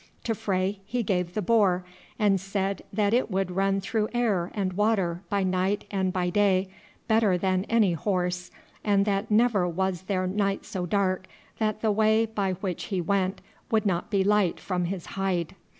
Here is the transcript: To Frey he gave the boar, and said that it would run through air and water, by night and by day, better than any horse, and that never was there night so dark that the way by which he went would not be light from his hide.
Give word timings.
To 0.23 0.33
Frey 0.33 0.79
he 0.83 1.03
gave 1.03 1.35
the 1.35 1.43
boar, 1.43 1.85
and 2.17 2.41
said 2.41 2.81
that 2.91 3.13
it 3.13 3.29
would 3.29 3.51
run 3.51 3.79
through 3.79 4.09
air 4.15 4.49
and 4.55 4.73
water, 4.73 5.21
by 5.29 5.43
night 5.43 5.85
and 5.91 6.11
by 6.11 6.31
day, 6.31 6.69
better 7.07 7.37
than 7.37 7.65
any 7.65 7.93
horse, 7.93 8.49
and 8.83 9.05
that 9.05 9.29
never 9.29 9.67
was 9.69 10.05
there 10.07 10.25
night 10.25 10.65
so 10.65 10.87
dark 10.87 11.27
that 11.59 11.81
the 11.81 11.91
way 11.91 12.25
by 12.25 12.53
which 12.53 12.85
he 12.85 12.99
went 12.99 13.41
would 13.69 13.85
not 13.85 14.09
be 14.09 14.23
light 14.23 14.59
from 14.59 14.85
his 14.85 15.05
hide. 15.05 15.53